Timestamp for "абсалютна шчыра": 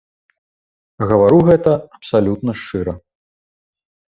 1.99-2.93